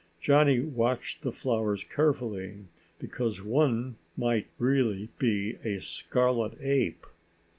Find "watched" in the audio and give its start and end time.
0.59-1.21